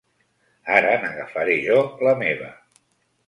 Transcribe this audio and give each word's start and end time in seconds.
Ara 0.77 0.93
n'agafaré 1.03 1.57
jo 1.67 1.77
la 2.09 2.13
meva. 2.23 2.51